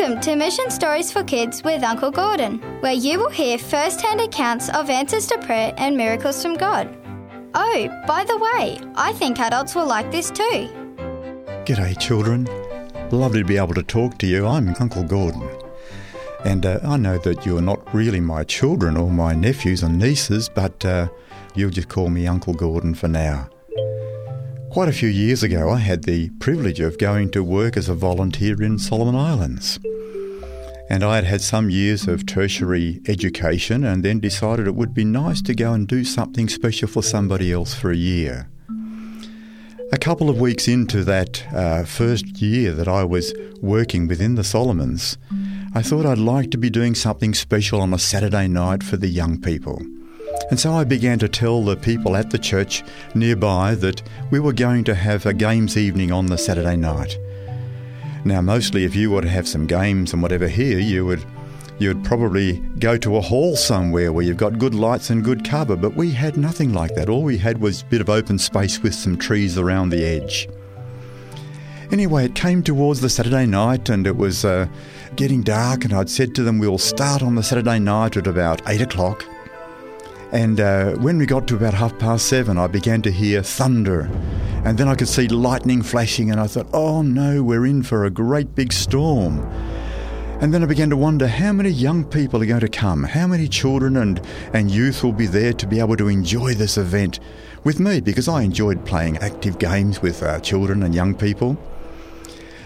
[0.00, 4.18] Welcome to Mission Stories for Kids with Uncle Gordon, where you will hear first hand
[4.18, 6.88] accounts of answers to prayer and miracles from God.
[7.52, 10.70] Oh, by the way, I think adults will like this too.
[11.66, 12.46] G'day, children.
[13.10, 14.46] Lovely to be able to talk to you.
[14.46, 15.46] I'm Uncle Gordon.
[16.46, 20.48] And uh, I know that you're not really my children or my nephews and nieces,
[20.48, 21.08] but uh,
[21.54, 23.50] you'll just call me Uncle Gordon for now.
[24.70, 27.94] Quite a few years ago, I had the privilege of going to work as a
[27.94, 29.78] volunteer in Solomon Islands.
[30.90, 35.04] And I had had some years of tertiary education and then decided it would be
[35.04, 38.50] nice to go and do something special for somebody else for a year.
[39.92, 44.42] A couple of weeks into that uh, first year that I was working within the
[44.42, 45.16] Solomons,
[45.74, 49.08] I thought I'd like to be doing something special on a Saturday night for the
[49.08, 49.80] young people.
[50.50, 52.82] And so I began to tell the people at the church
[53.14, 57.16] nearby that we were going to have a games evening on the Saturday night.
[58.24, 61.24] Now, mostly if you were to have some games and whatever here, you would
[61.78, 65.76] you'd probably go to a hall somewhere where you've got good lights and good cover,
[65.76, 67.08] but we had nothing like that.
[67.08, 70.46] All we had was a bit of open space with some trees around the edge.
[71.90, 74.68] Anyway, it came towards the Saturday night and it was uh,
[75.16, 78.62] getting dark, and I'd said to them, We'll start on the Saturday night at about
[78.68, 79.24] 8 o'clock.
[80.32, 84.08] And uh, when we got to about half past seven, I began to hear thunder.
[84.64, 88.04] And then I could see lightning flashing, and I thought, oh no, we're in for
[88.04, 89.40] a great big storm.
[90.40, 93.26] And then I began to wonder how many young people are going to come, how
[93.26, 94.20] many children and,
[94.54, 97.20] and youth will be there to be able to enjoy this event
[97.64, 101.58] with me, because I enjoyed playing active games with uh, children and young people.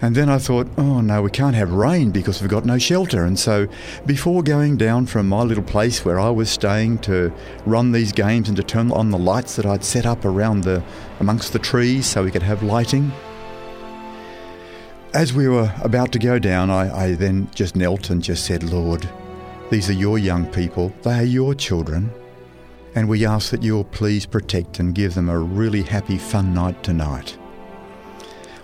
[0.00, 3.24] And then I thought, oh no, we can't have rain because we've got no shelter.
[3.24, 3.66] And so
[4.06, 7.32] before going down from my little place where I was staying to
[7.66, 10.84] run these games and to turn on the lights that I'd set up around the
[11.18, 13.10] amongst the trees so we could have lighting.
[15.14, 18.62] As we were about to go down, I, I then just knelt and just said,
[18.62, 19.08] Lord,
[19.70, 22.10] these are your young people, they are your children,
[22.94, 26.82] and we ask that you'll please protect and give them a really happy, fun night
[26.82, 27.36] tonight.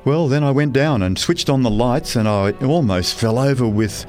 [0.04, 3.66] Well, then I went down and switched on the lights, and I almost fell over
[3.66, 4.04] with,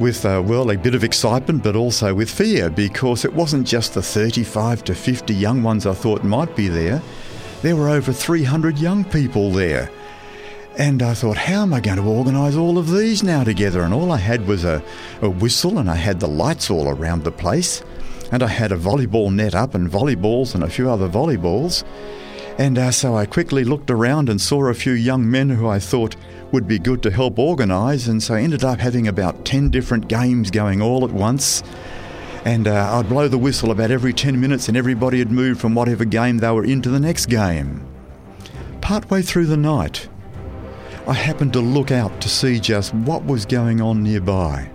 [0.00, 3.92] with uh, well, a bit of excitement, but also with fear because it wasn't just
[3.92, 7.02] the 35 to 50 young ones I thought might be there.
[7.60, 9.90] There were over 300 young people there.
[10.78, 13.82] And I thought, how am I going to organise all of these now together?
[13.82, 14.82] And all I had was a,
[15.20, 17.82] a whistle, and I had the lights all around the place.
[18.32, 21.84] And I had a volleyball net up and volleyballs and a few other volleyballs.
[22.58, 25.78] And uh, so I quickly looked around and saw a few young men who I
[25.78, 26.16] thought
[26.52, 30.08] would be good to help organise, and so I ended up having about 10 different
[30.08, 31.62] games going all at once.
[32.46, 35.74] And uh, I'd blow the whistle about every 10 minutes, and everybody had moved from
[35.74, 37.86] whatever game they were into the next game.
[38.80, 40.08] Partway through the night,
[41.06, 44.70] I happened to look out to see just what was going on nearby.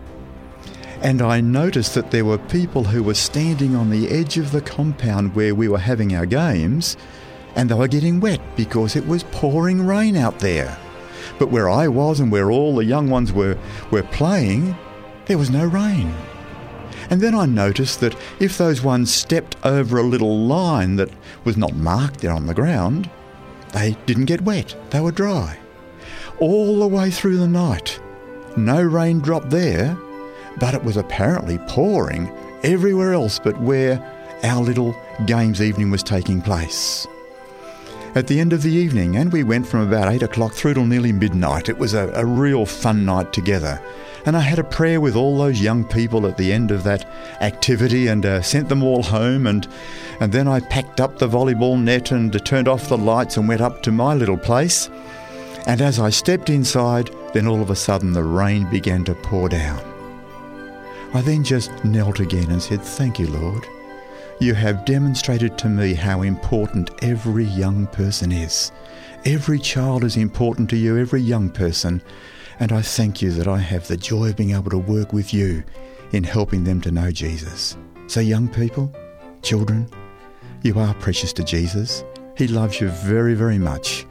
[1.01, 4.61] And I noticed that there were people who were standing on the edge of the
[4.61, 6.95] compound where we were having our games
[7.55, 10.77] and they were getting wet because it was pouring rain out there.
[11.39, 13.57] But where I was and where all the young ones were,
[13.89, 14.75] were playing,
[15.25, 16.13] there was no rain.
[17.09, 21.09] And then I noticed that if those ones stepped over a little line that
[21.43, 23.09] was not marked there on the ground,
[23.73, 25.57] they didn't get wet, they were dry.
[26.39, 27.99] All the way through the night.
[28.57, 29.97] No rain dropped there,
[30.59, 32.29] but it was apparently pouring
[32.63, 33.99] everywhere else but where
[34.43, 34.95] our little
[35.25, 37.07] games evening was taking place
[38.13, 40.85] at the end of the evening, and we went from about 8 o'clock through till
[40.85, 41.69] nearly midnight.
[41.69, 43.81] It was a, a real fun night together.
[44.25, 47.05] And I had a prayer with all those young people at the end of that
[47.41, 49.47] activity and uh, sent them all home.
[49.47, 49.67] And,
[50.19, 53.47] and then I packed up the volleyball net and uh, turned off the lights and
[53.47, 54.89] went up to my little place.
[55.65, 59.49] And as I stepped inside, then all of a sudden the rain began to pour
[59.49, 59.79] down.
[61.13, 63.65] I then just knelt again and said, Thank you, Lord.
[64.41, 68.71] You have demonstrated to me how important every young person is.
[69.23, 72.01] Every child is important to you, every young person,
[72.59, 75.31] and I thank you that I have the joy of being able to work with
[75.31, 75.63] you
[76.11, 77.77] in helping them to know Jesus.
[78.07, 78.91] So, young people,
[79.43, 79.87] children,
[80.63, 82.03] you are precious to Jesus.
[82.35, 84.07] He loves you very, very much,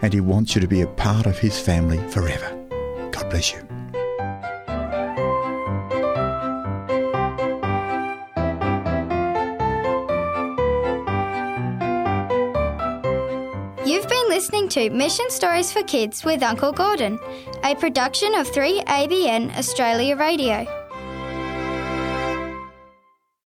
[0.00, 2.56] and He wants you to be a part of His family forever.
[3.10, 3.71] God bless you.
[14.32, 17.20] Listening to Mission Stories for Kids with Uncle Gordon,
[17.64, 20.81] a production of 3ABN Australia Radio.